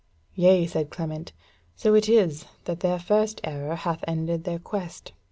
[0.33, 1.31] "Yea," said Clement,
[1.75, 5.11] "so it is that their first error hath ended their quest.